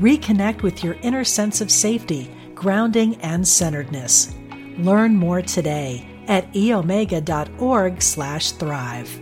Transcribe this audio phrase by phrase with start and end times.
[0.00, 4.34] Reconnect with your inner sense of safety, grounding, and centeredness.
[4.78, 9.20] Learn more today at eomega.org/thrive.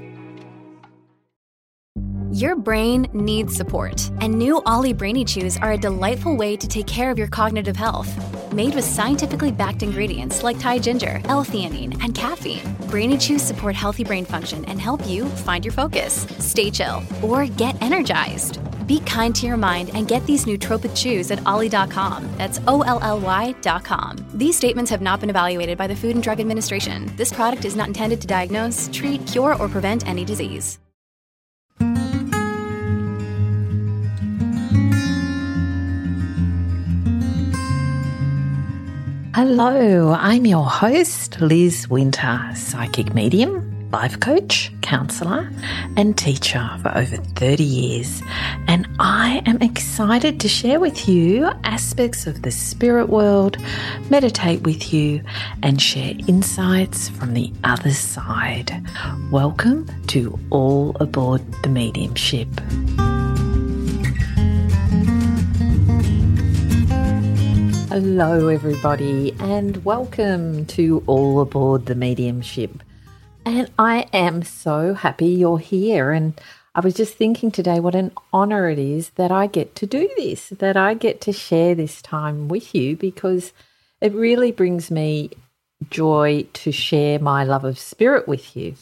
[2.33, 6.87] Your brain needs support, and new OLLY Brainy Chews are a delightful way to take
[6.87, 8.09] care of your cognitive health.
[8.55, 14.05] Made with scientifically backed ingredients like Thai ginger, L-theanine, and caffeine, Brainy Chews support healthy
[14.05, 18.61] brain function and help you find your focus, stay chill, or get energized.
[18.87, 22.29] Be kind to your mind and get these nootropic chews at olly.com.
[22.39, 24.17] That's O L L Y.com.
[24.35, 27.11] These statements have not been evaluated by the Food and Drug Administration.
[27.17, 30.79] This product is not intended to diagnose, treat, cure, or prevent any disease.
[39.35, 45.51] Hello, I'm your host, Liz Winter, psychic medium, life coach, counselor,
[45.99, 48.23] and teacher for over 30 years.
[48.67, 53.59] And I am excited to share with you aspects of the spirit world,
[54.09, 55.23] meditate with you,
[55.63, 58.83] and share insights from the other side.
[59.31, 62.49] Welcome to All Aboard the Mediumship.
[67.91, 72.83] Hello, everybody, and welcome to All Aboard the Mediumship.
[73.45, 76.13] And I am so happy you're here.
[76.13, 76.41] And
[76.75, 80.09] I was just thinking today what an honor it is that I get to do
[80.17, 83.53] this, that I get to share this time with you because
[84.01, 85.31] it really brings me
[85.91, 88.75] joy to share my love of spirit with you.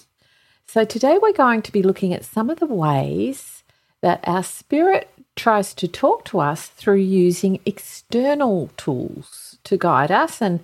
[0.67, 3.65] So, today we're going to be looking at some of the ways
[4.03, 10.41] that our spirit tries to talk to us through using external tools to guide us
[10.41, 10.61] and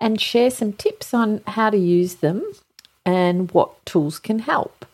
[0.00, 2.42] and share some tips on how to use them
[3.04, 4.84] and what tools can help.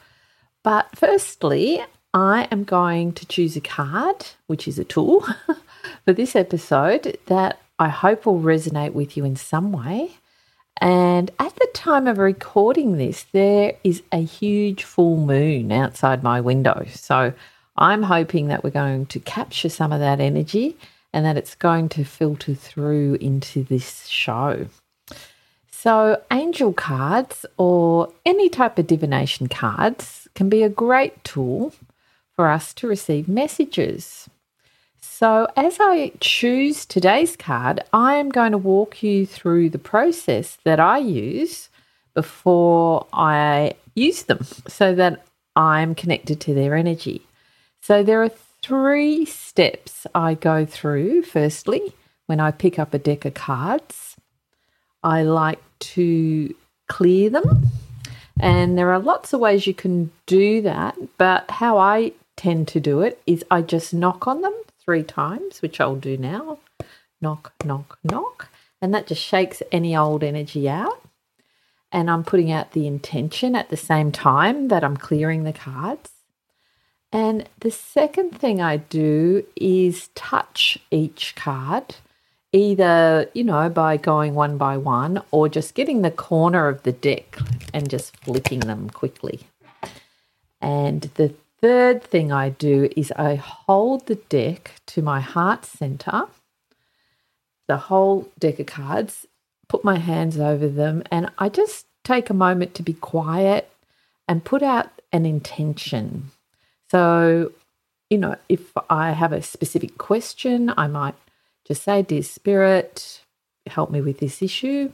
[0.65, 1.83] But firstly,
[2.15, 5.27] I am going to choose a card, which is a tool,
[6.05, 10.13] for this episode that I hope will resonate with you in some way.
[10.81, 16.41] And at the time of recording this, there is a huge full moon outside my
[16.41, 16.87] window.
[16.93, 17.33] So
[17.77, 20.77] I'm hoping that we're going to capture some of that energy
[21.13, 24.67] and that it's going to filter through into this show.
[25.81, 31.73] So, angel cards or any type of divination cards can be a great tool
[32.35, 34.29] for us to receive messages.
[35.01, 40.59] So, as I choose today's card, I am going to walk you through the process
[40.65, 41.69] that I use
[42.13, 45.25] before I use them so that
[45.55, 47.23] I'm connected to their energy.
[47.81, 48.33] So there are
[48.65, 51.23] three steps I go through.
[51.23, 51.95] Firstly,
[52.27, 54.17] when I pick up a deck of cards,
[55.03, 56.55] I like to
[56.89, 57.71] clear them.
[58.41, 62.81] And there are lots of ways you can do that, but how I tend to
[62.81, 66.59] do it is I just knock on them three times, which I'll do now.
[67.21, 68.49] Knock, knock, knock.
[68.81, 71.03] And that just shakes any old energy out.
[71.91, 76.11] And I'm putting out the intention at the same time that I'm clearing the cards.
[77.13, 81.97] And the second thing I do is touch each card,
[82.53, 86.93] either, you know, by going one by one or just getting the corner of the
[86.93, 87.39] deck
[87.75, 89.41] and just flipping them quickly.
[90.61, 96.25] And the third thing I do is I hold the deck to my heart center,
[97.67, 99.27] the whole deck of cards,
[99.69, 103.71] put my hands over them, and I just take a moment to be quiet
[104.27, 106.31] and put out an intention
[106.91, 107.53] so,
[108.09, 111.15] you know, if I have a specific question, I might
[111.69, 113.21] just say, Dear Spirit,
[113.67, 114.93] help me with this issue.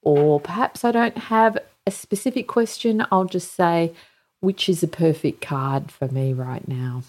[0.00, 3.92] Or perhaps I don't have a specific question, I'll just say,
[4.40, 7.02] which is a perfect card for me right now.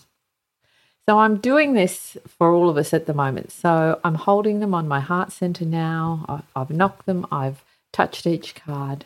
[1.08, 3.52] So I'm doing this for all of us at the moment.
[3.52, 6.44] So I'm holding them on my heart center now.
[6.56, 9.06] I've knocked them, I've touched each card,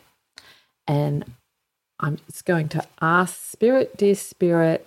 [0.86, 1.24] and
[2.00, 4.86] I'm just going to ask Spirit, dear Spirit,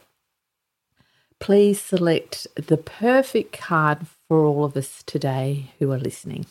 [1.42, 6.46] please select the perfect card for all of us today who are listening.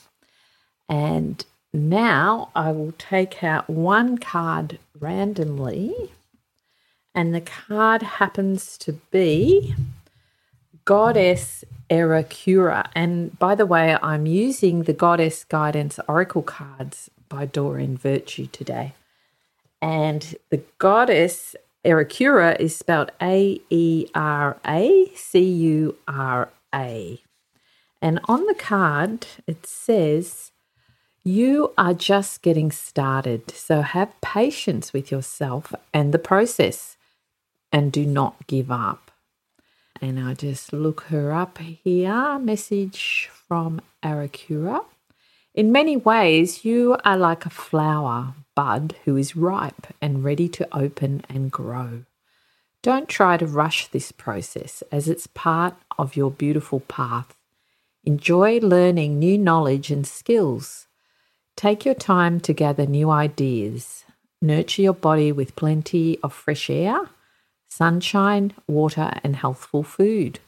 [0.89, 1.43] And
[1.73, 5.95] now I will take out one card randomly,
[7.15, 9.75] and the card happens to be
[10.85, 12.89] Goddess Aeracura.
[12.95, 18.95] And by the way, I'm using the Goddess Guidance Oracle cards by Doreen Virtue today.
[19.81, 21.55] And the Goddess
[21.85, 27.23] Aeracura is spelled A E R A C U R A.
[28.03, 30.53] And on the card, it says,
[31.23, 33.51] You are just getting started.
[33.51, 36.97] So have patience with yourself and the process
[37.73, 39.11] and do not give up.
[40.01, 42.39] And I just look her up here.
[42.39, 44.85] Message from Aeracura.
[45.55, 50.69] In many ways, you are like a flower bud who is ripe and ready to
[50.77, 52.05] open and grow.
[52.83, 57.37] Don't try to rush this process as it's part of your beautiful path.
[58.05, 60.87] Enjoy learning new knowledge and skills.
[61.57, 64.05] Take your time to gather new ideas.
[64.41, 67.11] Nurture your body with plenty of fresh air
[67.73, 70.41] sunshine, water, and healthful food.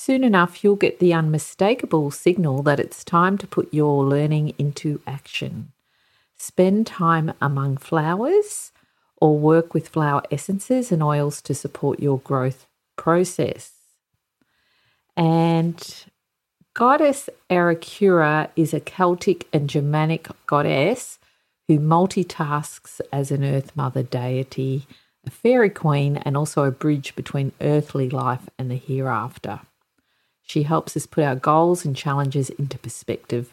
[0.00, 5.02] Soon enough, you'll get the unmistakable signal that it's time to put your learning into
[5.06, 5.72] action.
[6.36, 8.70] Spend time among flowers
[9.20, 12.66] or work with flower essences and oils to support your growth
[12.96, 13.72] process.
[15.16, 16.04] And
[16.74, 21.18] Goddess Aeracura is a Celtic and Germanic goddess
[21.66, 24.86] who multitasks as an Earth Mother deity
[25.26, 29.60] a fairy queen, and also a bridge between earthly life and the hereafter.
[30.48, 33.52] She helps us put our goals and challenges into perspective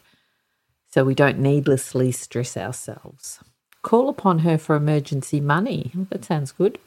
[0.90, 3.40] so we don't needlessly stress ourselves.
[3.82, 5.92] Call upon her for emergency money.
[6.10, 6.80] That sounds good.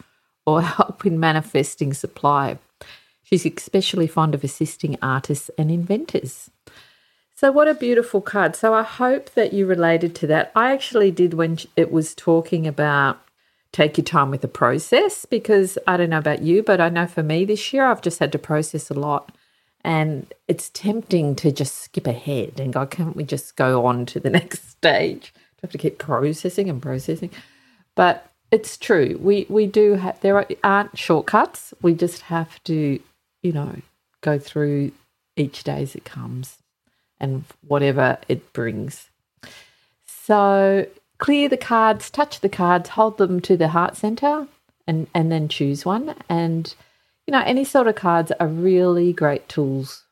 [0.46, 2.58] Or help in manifesting supply.
[3.22, 6.50] She's especially fond of assisting artists and inventors.
[7.34, 8.56] So, what a beautiful card.
[8.56, 10.50] So, I hope that you related to that.
[10.56, 13.20] I actually did when it was talking about
[13.72, 17.06] take your time with the process because I don't know about you, but I know
[17.06, 19.36] for me this year I've just had to process a lot.
[19.88, 24.20] And it's tempting to just skip ahead and go, can't we just go on to
[24.20, 25.32] the next stage?
[25.62, 27.30] Have to keep processing and processing.
[27.94, 29.18] But it's true.
[29.20, 31.72] We we do have there aren't shortcuts.
[31.80, 33.00] We just have to,
[33.42, 33.76] you know,
[34.20, 34.92] go through
[35.36, 36.58] each day as it comes
[37.18, 39.08] and whatever it brings.
[40.06, 40.86] So
[41.16, 44.46] clear the cards, touch the cards, hold them to the heart center,
[44.86, 46.14] and, and then choose one.
[46.28, 46.74] And,
[47.28, 50.04] you know, any sort of cards are really great tools,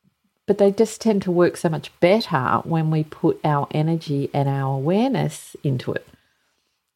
[0.45, 4.47] but they just tend to work so much better when we put our energy and
[4.47, 6.07] our awareness into it.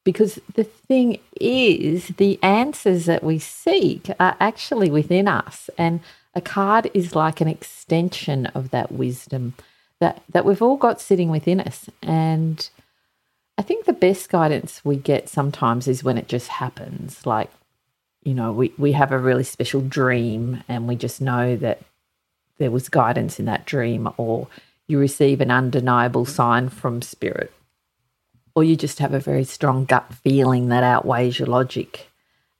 [0.04, 5.68] Because the thing is, the answers that we seek are actually within us.
[5.76, 5.98] And
[6.36, 9.54] a card is like an extension of that wisdom
[9.98, 11.90] that, that we've all got sitting within us.
[12.00, 12.70] And
[13.58, 17.26] I think the best guidance we get sometimes is when it just happens.
[17.26, 17.50] Like,
[18.22, 21.80] you know, we, we have a really special dream and we just know that
[22.58, 24.46] there was guidance in that dream, or
[24.86, 27.52] you receive an undeniable sign from spirit,
[28.54, 32.08] or you just have a very strong gut feeling that outweighs your logic.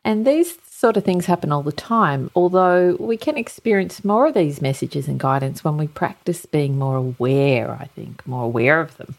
[0.05, 4.35] And these sort of things happen all the time, although we can experience more of
[4.35, 8.97] these messages and guidance when we practice being more aware, I think, more aware of
[8.97, 9.15] them.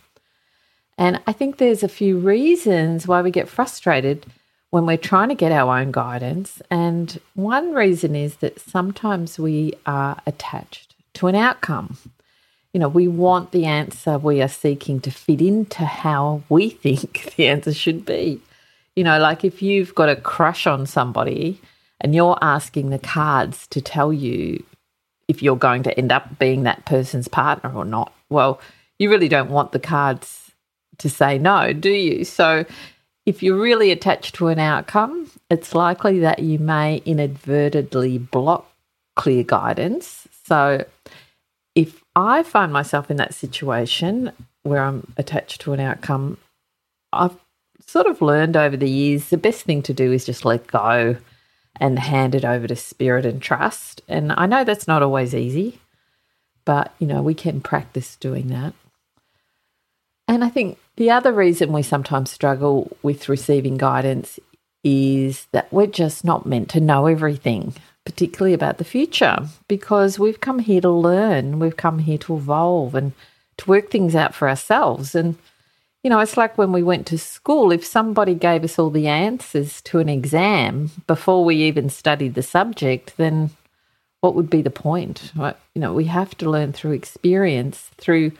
[0.98, 4.26] And I think there's a few reasons why we get frustrated
[4.74, 6.60] when we're trying to get our own guidance.
[6.72, 11.96] And one reason is that sometimes we are attached to an outcome.
[12.74, 17.36] You know, we want the answer we are seeking to fit into how we think
[17.36, 18.42] the answer should be.
[18.96, 21.62] You know, like if you've got a crush on somebody
[22.02, 24.64] and you're asking the cards to tell you
[25.28, 28.60] if you're going to end up being that person's partner or not, well,
[28.98, 30.52] you really don't want the cards
[30.98, 32.26] to say no, do you?
[32.26, 32.66] So
[33.26, 38.70] if you're really attached to an outcome, it's likely that you may inadvertently block
[39.16, 40.28] clear guidance.
[40.46, 40.86] So
[41.76, 44.32] if I find myself in that situation
[44.64, 46.38] where I'm attached to an outcome,
[47.12, 47.36] I've
[47.86, 51.18] sort of learned over the years the best thing to do is just let go
[51.80, 54.02] and hand it over to spirit and trust.
[54.08, 55.80] And I know that's not always easy,
[56.66, 58.74] but you know, we can practice doing that.
[60.28, 64.40] And I think the other reason we sometimes struggle with receiving guidance
[64.84, 67.74] is that we're just not meant to know everything,
[68.06, 72.94] particularly about the future, because we've come here to learn, we've come here to evolve
[72.94, 73.14] and
[73.58, 75.16] to work things out for ourselves.
[75.16, 75.36] And,
[76.04, 79.08] you know, it's like when we went to school, if somebody gave us all the
[79.08, 83.52] answers to an exam before we even studied the subject, then
[84.20, 85.32] what would be the point?
[85.36, 85.56] Right?
[85.74, 88.34] You know, we have to learn through experience, through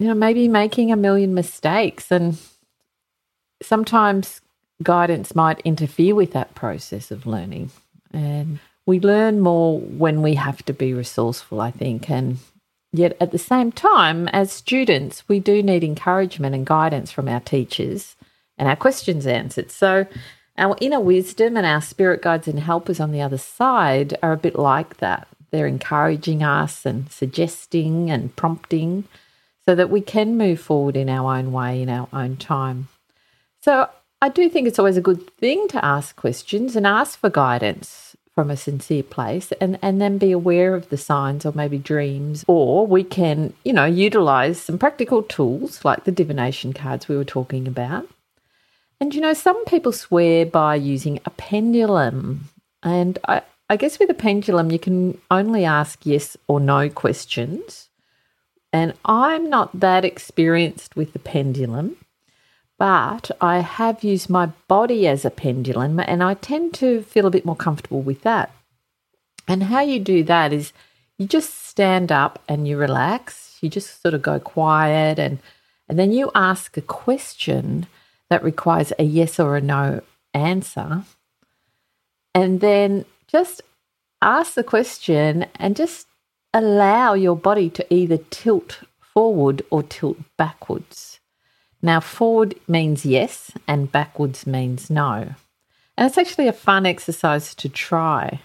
[0.00, 2.10] you know, maybe making a million mistakes.
[2.10, 2.38] And
[3.62, 4.40] sometimes
[4.82, 7.70] guidance might interfere with that process of learning.
[8.10, 12.08] And we learn more when we have to be resourceful, I think.
[12.08, 12.38] And
[12.94, 17.40] yet at the same time, as students, we do need encouragement and guidance from our
[17.40, 18.16] teachers
[18.56, 19.70] and our questions answered.
[19.70, 20.06] So
[20.56, 24.38] our inner wisdom and our spirit guides and helpers on the other side are a
[24.38, 25.28] bit like that.
[25.50, 29.04] They're encouraging us and suggesting and prompting
[29.64, 32.88] so that we can move forward in our own way, in our own time.
[33.62, 33.88] So
[34.22, 38.16] I do think it's always a good thing to ask questions and ask for guidance
[38.34, 42.42] from a sincere place and, and then be aware of the signs or maybe dreams.
[42.46, 47.24] Or we can, you know, utilize some practical tools like the divination cards we were
[47.24, 48.08] talking about.
[48.98, 52.48] And you know, some people swear by using a pendulum.
[52.82, 57.89] And I, I guess with a pendulum, you can only ask yes or no questions.
[58.72, 61.96] And I'm not that experienced with the pendulum,
[62.78, 67.30] but I have used my body as a pendulum and I tend to feel a
[67.30, 68.52] bit more comfortable with that.
[69.48, 70.72] And how you do that is
[71.18, 75.38] you just stand up and you relax, you just sort of go quiet and
[75.88, 77.88] and then you ask a question
[78.28, 81.02] that requires a yes or a no answer.
[82.32, 83.60] And then just
[84.22, 86.06] ask the question and just
[86.52, 91.20] allow your body to either tilt forward or tilt backwards.
[91.82, 95.34] Now, forward means yes, and backwards means no.
[95.96, 98.40] And it's actually a fun exercise to try.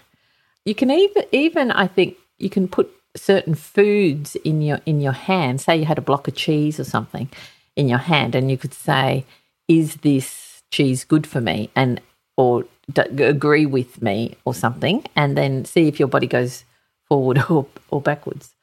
[0.64, 5.12] You can even, even I think, you can put certain foods in your in your
[5.12, 5.60] hand.
[5.60, 7.30] Say you had a block of cheese or something
[7.74, 9.24] in your hand, and you could say,
[9.68, 12.00] "Is this cheese good for me?" and
[12.36, 12.64] or
[12.96, 16.64] agree with me or something, and then see if your body goes
[17.08, 18.54] forward or, or backwards.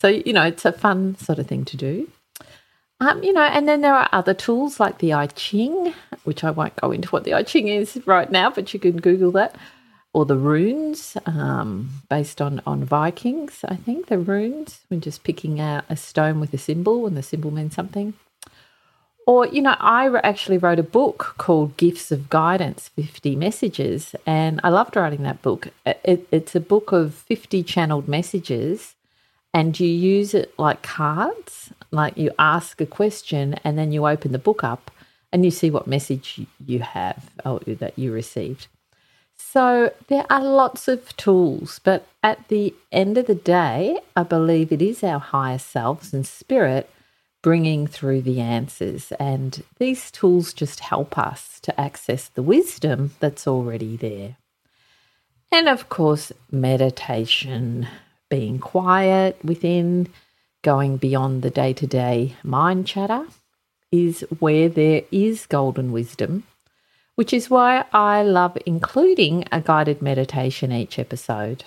[0.00, 2.10] So, you know, it's a fun sort of thing to do.
[3.00, 6.50] Um, you know, and then there are other tools like the I Ching, which I
[6.50, 9.56] won't go into what the I Ching is right now, but you can Google that,
[10.12, 13.64] or the runes, um, based on on Vikings.
[13.66, 14.80] I think the runes.
[14.90, 18.12] We're just picking out a stone with a symbol, and the symbol means something.
[19.26, 24.60] Or, you know, I actually wrote a book called Gifts of Guidance 50 Messages, and
[24.64, 25.68] I loved writing that book.
[25.86, 28.94] It, it's a book of 50 channeled messages,
[29.52, 31.70] and you use it like cards.
[31.90, 34.90] Like you ask a question, and then you open the book up
[35.32, 38.66] and you see what message you have or that you received.
[39.36, 44.70] So there are lots of tools, but at the end of the day, I believe
[44.70, 46.90] it is our higher selves and spirit
[47.42, 49.12] bringing through the answers.
[49.18, 54.36] And these tools just help us to access the wisdom that's already there.
[55.52, 57.88] And of course, meditation,
[58.28, 60.08] being quiet within,
[60.62, 63.26] going beyond the day to day mind chatter
[63.90, 66.44] is where there is golden wisdom,
[67.16, 71.64] which is why I love including a guided meditation each episode.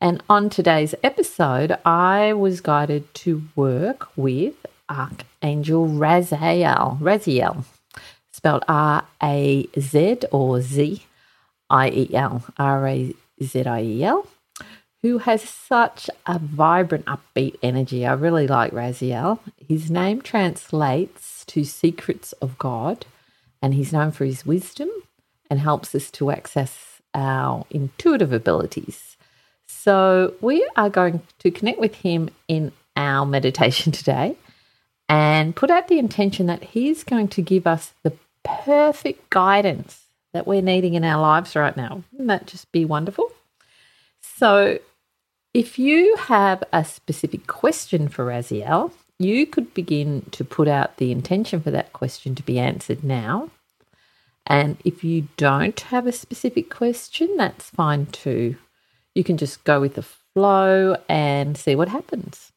[0.00, 4.54] And on today's episode, I was guided to work with
[4.88, 7.64] Archangel Raziel, Raziel,
[8.30, 11.02] spelled R A Z or Z
[11.70, 14.26] I E L, R A Z I E L,
[15.02, 18.06] who has such a vibrant, upbeat energy.
[18.06, 19.38] I really like Raziel.
[19.56, 23.06] His name translates to Secrets of God,
[23.60, 24.90] and he's known for his wisdom
[25.50, 29.16] and helps us to access our intuitive abilities.
[29.66, 34.36] So, we are going to connect with him in our meditation today
[35.12, 38.14] and put out the intention that He's going to give us the
[38.44, 42.02] perfect guidance that we're needing in our lives right now.
[42.12, 43.30] Wouldn't that just be wonderful?
[44.22, 44.78] So,
[45.52, 51.12] if you have a specific question for Raziel, you could begin to put out the
[51.12, 53.50] intention for that question to be answered now.
[54.46, 58.56] And if you don't have a specific question, that's fine too.
[59.14, 62.51] You can just go with the flow and see what happens.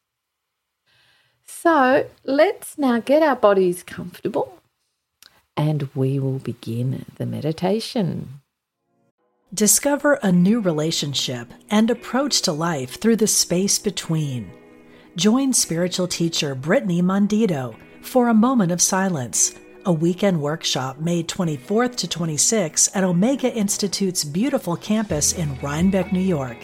[1.62, 4.58] So let's now get our bodies comfortable
[5.56, 8.40] and we will begin the meditation.
[9.54, 14.50] Discover a new relationship and approach to life through the space between.
[15.16, 19.54] Join spiritual teacher Brittany Mondito for a moment of silence,
[19.86, 26.18] a weekend workshop May 24th to 26 at Omega Institute's beautiful campus in Rhinebeck, New
[26.18, 26.56] York.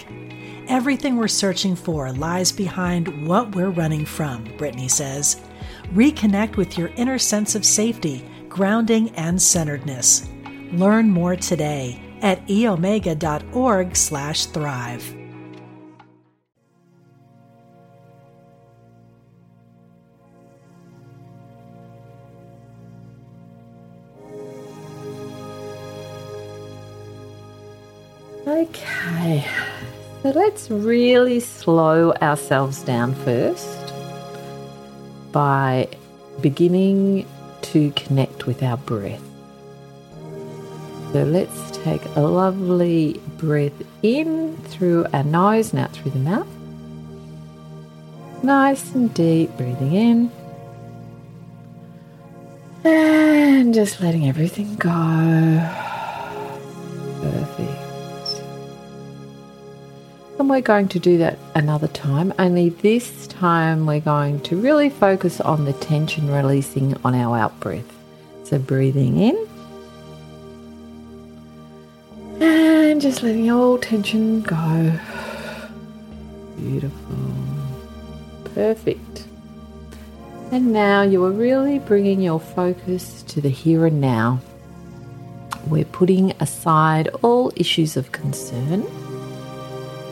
[0.69, 5.41] Everything we're searching for lies behind what we're running from, Brittany says.
[5.95, 10.29] Reconnect with your inner sense of safety, grounding, and centeredness.
[10.73, 15.22] Learn more today at eomega.org/thrive.
[28.53, 29.47] Okay,
[30.23, 33.95] so let's really slow ourselves down first
[35.33, 35.89] by
[36.43, 37.27] beginning
[37.63, 39.23] to connect with our breath.
[41.15, 46.47] So let's take a lovely breath in through our nose and out through the mouth.
[48.43, 50.31] Nice and deep, breathing in.
[52.85, 55.89] And just letting everything go.
[60.53, 65.41] We're going to do that another time, only this time we're going to really focus
[65.41, 67.91] on the tension releasing on our out breath.
[68.45, 69.49] So breathing in.
[72.43, 74.93] And just letting all tension go.
[76.59, 77.17] Beautiful.
[78.55, 79.27] Perfect.
[80.51, 84.39] And now you are really bringing your focus to the here and now.
[85.69, 88.87] We're putting aside all issues of concern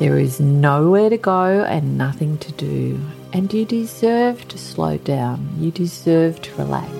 [0.00, 2.99] there is nowhere to go and nothing to do,
[3.35, 5.47] and you deserve to slow down.
[5.59, 6.90] You deserve to relax.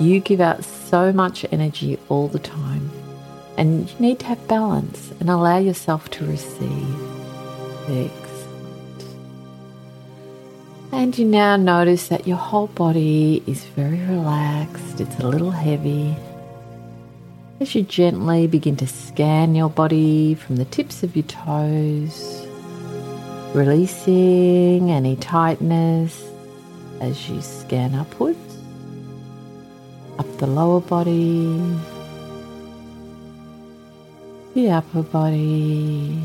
[0.00, 2.90] You give out so much energy all the time,
[3.58, 6.96] and you need to have balance and allow yourself to receive.
[7.82, 9.04] Excellent.
[10.92, 16.16] And you now notice that your whole body is very relaxed, it's a little heavy
[17.60, 22.46] as you gently begin to scan your body from the tips of your toes,
[23.54, 26.24] releasing any tightness
[27.02, 28.38] as you scan upwards,
[30.18, 31.60] up the lower body,
[34.54, 36.18] the upper body,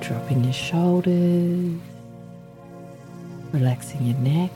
[0.00, 1.80] dropping your shoulders,
[3.52, 4.50] relaxing your neck.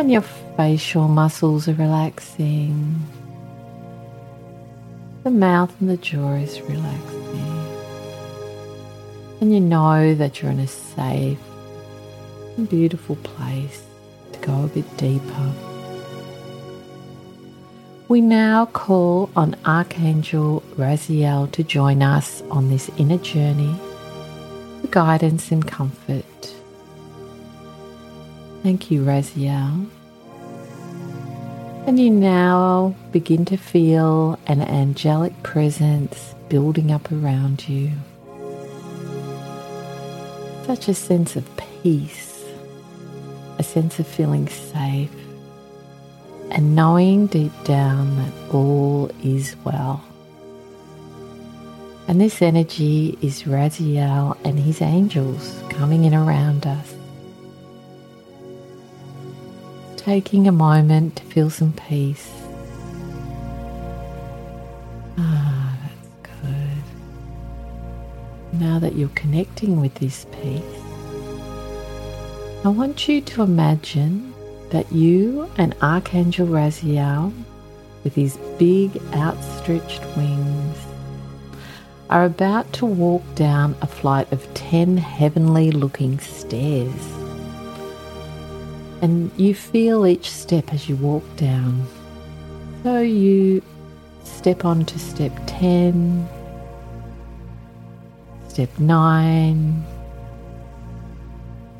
[0.00, 0.22] And your
[0.56, 3.06] facial muscles are relaxing.
[5.24, 7.66] The mouth and the jaw is relaxing.
[9.42, 11.38] And you know that you're in a safe
[12.56, 13.84] and beautiful place
[14.32, 15.52] to go a bit deeper.
[18.08, 23.78] We now call on Archangel Raziel to join us on this inner journey
[24.80, 26.24] for guidance and comfort.
[28.62, 29.88] Thank you, Raziel.
[31.86, 37.90] And you now begin to feel an angelic presence building up around you.
[40.66, 41.48] Such a sense of
[41.82, 42.44] peace,
[43.58, 45.10] a sense of feeling safe,
[46.50, 50.04] and knowing deep down that all is well.
[52.08, 56.89] And this energy is Raziel and his angels coming in around us
[60.00, 62.30] taking a moment to feel some peace.
[65.18, 66.82] Ah, that's good.
[68.58, 70.62] Now that you're connecting with this peace,
[72.64, 74.32] I want you to imagine
[74.70, 77.34] that you and Archangel Raziel,
[78.02, 80.78] with his big outstretched wings,
[82.08, 87.19] are about to walk down a flight of 10 heavenly looking stairs
[89.02, 91.86] and you feel each step as you walk down.
[92.82, 93.62] So you
[94.24, 96.28] step on to step 10,
[98.48, 99.84] step 9,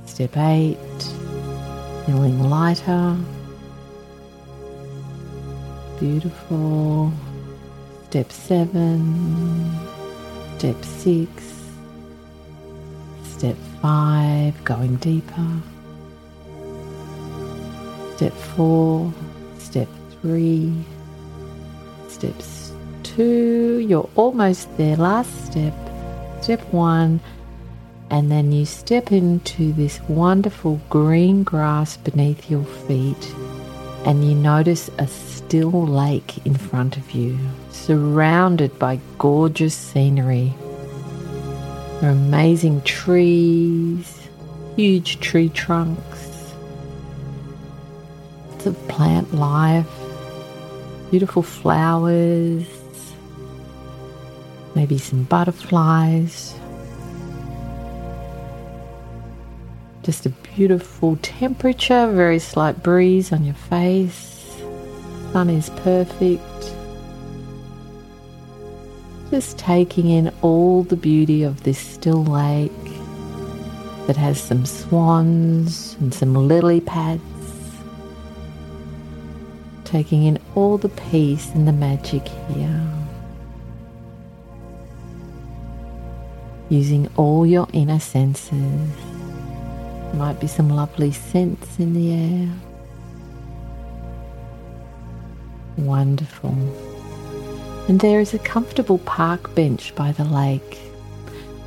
[0.07, 0.77] step 8,
[2.07, 3.17] feeling lighter,
[5.99, 7.13] beautiful,
[8.09, 9.79] step 7,
[10.59, 11.29] step 6,
[13.25, 15.63] step 5, going deeper
[18.21, 19.11] step four,
[19.57, 19.89] step
[20.21, 20.71] three,
[22.07, 22.71] steps
[23.03, 24.95] two, you're almost there.
[24.95, 25.73] Last step,
[26.43, 27.21] step one,
[28.11, 33.35] and then you step into this wonderful green grass beneath your feet,
[34.05, 37.39] and you notice a still lake in front of you,
[37.71, 40.53] surrounded by gorgeous scenery.
[42.03, 44.29] There are amazing trees,
[44.77, 46.30] huge tree trunks
[48.61, 49.89] lots of plant life,
[51.11, 52.67] beautiful flowers,
[54.75, 56.55] maybe some butterflies.
[60.03, 64.61] Just a beautiful temperature, very slight breeze on your face.
[65.33, 66.75] Sun is perfect.
[69.31, 72.73] Just taking in all the beauty of this still lake
[74.07, 77.40] that has some swans and some lily pads
[79.91, 82.87] taking in all the peace and the magic here.
[86.69, 88.89] Using all your inner senses.
[90.15, 92.49] Might be some lovely scents in the air.
[95.77, 96.55] Wonderful.
[97.89, 100.79] And there is a comfortable park bench by the lake.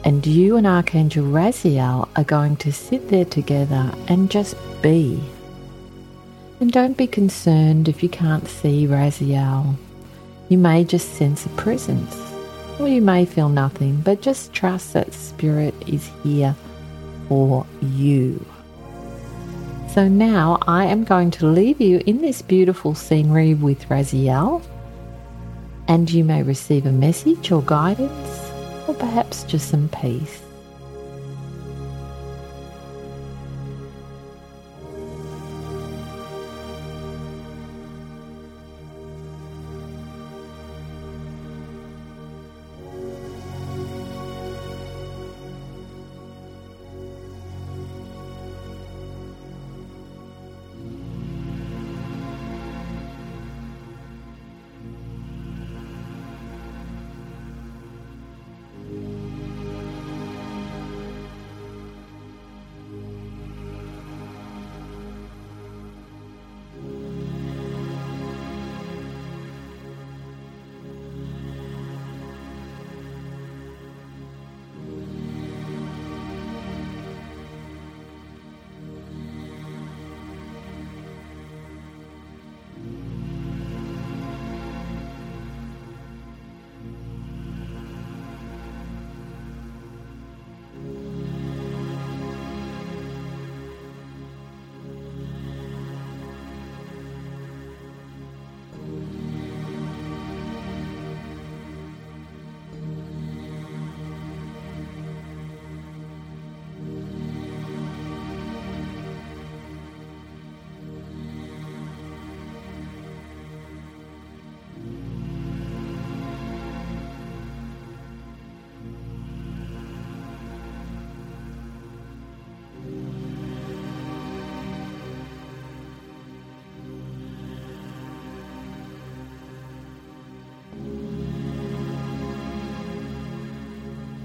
[0.06, 5.22] And you and Archangel Raziel are going to sit there together and just be.
[6.64, 9.76] And don't be concerned if you can't see Raziel.
[10.48, 12.16] You may just sense a presence,
[12.80, 16.56] or you may feel nothing, but just trust that Spirit is here
[17.28, 18.46] for you.
[19.94, 24.64] So now I am going to leave you in this beautiful scenery with Raziel,
[25.90, 28.52] and you may receive a message or guidance,
[28.88, 30.42] or perhaps just some peace.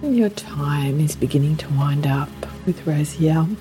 [0.09, 2.31] Your time is beginning to wind up
[2.65, 3.55] with Raziel.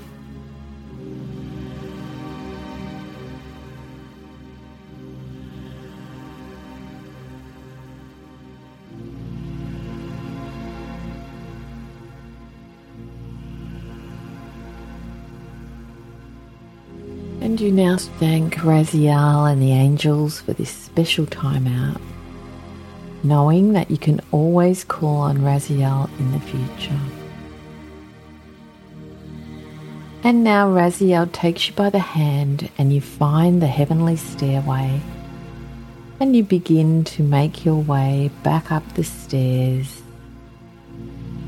[17.42, 22.02] And you now thank Raziel and the angels for this special time out
[23.28, 27.00] knowing that you can always call on Raziel in the future.
[30.24, 35.02] And now Raziel takes you by the hand and you find the heavenly stairway
[36.20, 40.02] and you begin to make your way back up the stairs.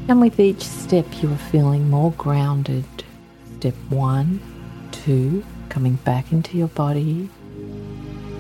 [0.08, 2.86] And with each step, you are feeling more grounded.
[3.58, 4.40] Step one,
[4.92, 7.30] two, coming back into your body,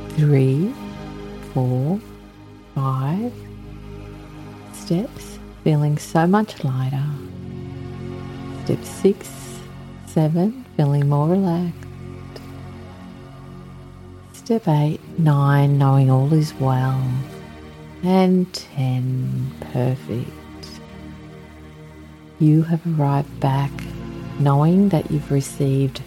[0.10, 0.73] three,
[1.54, 1.99] four,
[2.75, 3.34] five
[4.73, 7.05] steps, feeling so much lighter.
[8.63, 9.29] Step six,
[10.08, 11.75] seven, feeling more relaxed.
[14.34, 17.01] Step eight, nine, knowing all is well.
[18.03, 20.29] And ten, perfect.
[22.39, 23.71] You have arrived back
[24.39, 26.01] knowing that you've received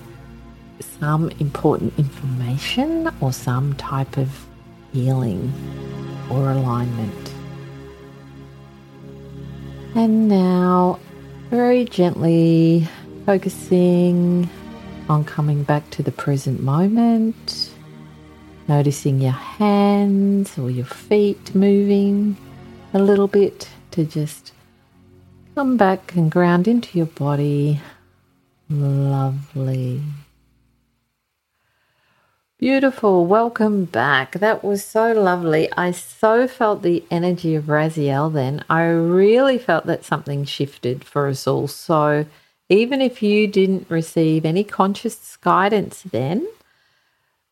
[0.99, 4.47] some important information or some type of
[4.93, 5.53] healing
[6.31, 7.33] or alignment.
[9.95, 10.99] And now,
[11.51, 12.89] very gently
[13.27, 14.49] focusing
[15.09, 17.71] on coming back to the present moment,
[18.69, 22.37] noticing your hands or your feet moving
[22.95, 24.53] a little bit to just
[25.55, 27.81] come back and ground into your body.
[28.71, 30.01] Lovely.
[32.63, 33.27] Beautiful.
[33.27, 34.39] Welcome back.
[34.39, 35.69] That was so lovely.
[35.73, 38.65] I so felt the energy of Raziel then.
[38.71, 41.67] I really felt that something shifted for us all.
[41.67, 42.25] So,
[42.69, 46.47] even if you didn't receive any conscious guidance then,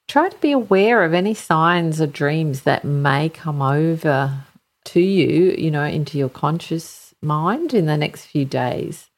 [0.06, 4.44] try to be aware of any signs or dreams that may come over
[4.84, 9.10] to you, you know, into your conscious mind in the next few days.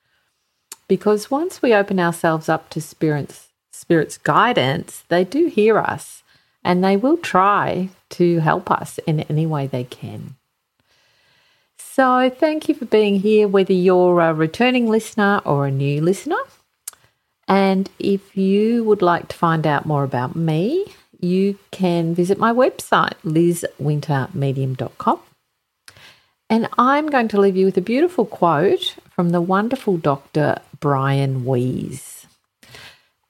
[0.88, 3.51] Because once we open ourselves up to spirits
[3.82, 6.22] Spirit's guidance, they do hear us
[6.64, 10.36] and they will try to help us in any way they can.
[11.76, 16.38] So, thank you for being here, whether you're a returning listener or a new listener.
[17.48, 20.86] And if you would like to find out more about me,
[21.20, 25.20] you can visit my website, lizwintermedium.com.
[26.48, 30.60] And I'm going to leave you with a beautiful quote from the wonderful Dr.
[30.78, 32.21] Brian Weiss.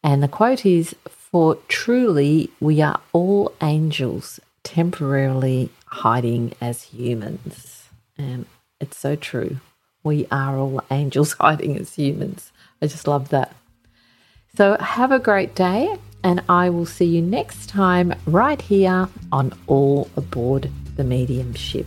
[0.02, 7.84] And the quote is For truly we are all angels temporarily hiding as humans.
[8.18, 8.46] And
[8.80, 9.58] it's so true.
[10.02, 12.52] We are all angels hiding as humans.
[12.80, 13.54] I just love that.
[14.56, 19.54] So have a great day, and I will see you next time right here on
[19.66, 21.86] All Aboard the Mediumship.